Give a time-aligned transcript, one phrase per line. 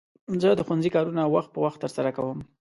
[0.41, 2.39] زه د ښوونځي کارونه وخت په وخت ترسره کوم.